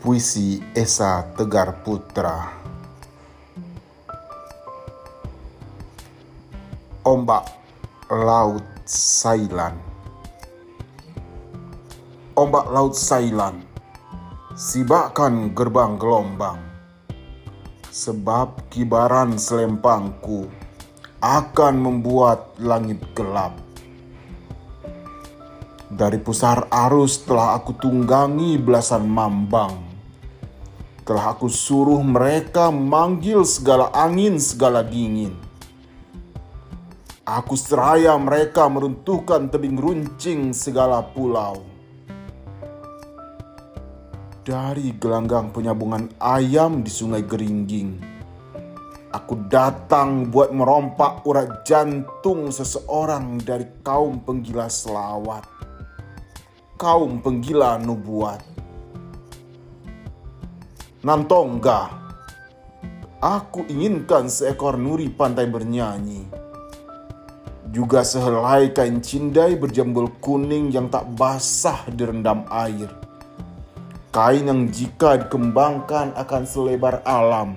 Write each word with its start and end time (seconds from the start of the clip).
Puisi 0.00 0.56
Esa 0.72 1.28
Tegar 1.36 1.84
Putra. 1.84 2.48
Ombak 7.04 7.44
Laut 8.08 8.64
Sailan. 8.88 9.76
Ombak 12.32 12.72
Laut 12.72 12.96
Sailan. 12.96 13.60
Sibakkan 14.56 15.52
gerbang 15.52 16.00
gelombang. 16.00 16.64
Sebab 17.92 18.72
kibaran 18.72 19.36
selempangku 19.36 20.48
Akan 21.20 21.76
membuat 21.76 22.56
langit 22.56 23.04
gelap. 23.12 23.52
Dari 25.92 26.16
pusar 26.16 26.72
arus 26.72 27.20
telah 27.28 27.52
aku 27.52 27.76
tunggangi 27.76 28.56
belasan 28.56 29.04
mambang. 29.04 29.89
Telah 31.10 31.34
aku 31.34 31.50
suruh 31.50 31.98
mereka 32.06 32.70
manggil 32.70 33.42
segala 33.42 33.90
angin, 33.90 34.38
segala 34.38 34.86
dingin. 34.86 35.34
Aku 37.26 37.58
seraya 37.58 38.14
mereka 38.14 38.70
meruntuhkan 38.70 39.50
tebing 39.50 39.74
runcing 39.74 40.54
segala 40.54 41.02
pulau. 41.02 41.66
Dari 44.46 44.94
gelanggang 45.02 45.50
penyambungan 45.50 46.14
ayam 46.22 46.86
di 46.86 46.94
sungai 46.94 47.26
Geringging, 47.26 47.98
aku 49.10 49.50
datang 49.50 50.30
buat 50.30 50.54
merompak 50.54 51.26
urat 51.26 51.66
jantung 51.66 52.54
seseorang 52.54 53.42
dari 53.42 53.66
kaum 53.82 54.22
penggila 54.22 54.70
selawat 54.70 55.42
kaum 56.80 57.20
penggila 57.20 57.76
nubuat. 57.76 58.59
Nantongga, 61.00 61.88
aku 63.24 63.64
inginkan 63.72 64.28
seekor 64.28 64.76
nuri 64.76 65.08
pantai 65.08 65.48
bernyanyi. 65.48 66.28
Juga 67.72 68.04
sehelai 68.04 68.76
kain 68.76 69.00
cindai 69.00 69.56
berjambul 69.56 70.12
kuning 70.20 70.68
yang 70.68 70.92
tak 70.92 71.08
basah 71.16 71.88
direndam 71.88 72.44
air. 72.52 72.92
Kain 74.12 74.44
yang 74.44 74.68
jika 74.68 75.24
dikembangkan 75.24 76.12
akan 76.20 76.44
selebar 76.44 77.00
alam, 77.08 77.56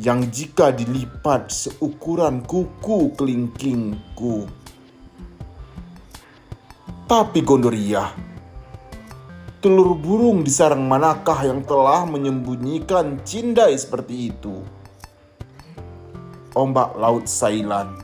yang 0.00 0.24
jika 0.32 0.72
dilipat 0.72 1.52
seukuran 1.52 2.40
kuku 2.48 3.12
kelingkingku. 3.12 4.48
Tapi 7.04 7.44
Gondoria, 7.44 8.08
telur 9.64 9.96
burung 9.96 10.44
di 10.44 10.52
sarang 10.52 10.84
manakah 10.84 11.40
yang 11.40 11.64
telah 11.64 12.04
menyembunyikan 12.04 13.24
cindai 13.24 13.72
seperti 13.72 14.28
itu? 14.28 14.60
Ombak 16.52 16.92
laut 17.00 17.24
Sailan, 17.24 17.96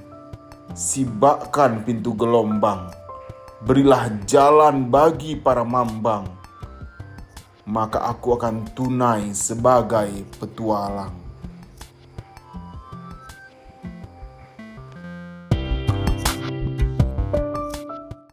sibakkan 0.73 1.85
pintu 1.85 2.17
gelombang, 2.17 2.89
berilah 3.61 4.09
jalan 4.25 4.89
bagi 4.89 5.37
para 5.37 5.61
mambang, 5.61 6.25
maka 7.69 8.09
aku 8.09 8.41
akan 8.41 8.65
tunai 8.73 9.37
sebagai 9.37 10.25
petualang. 10.41 11.30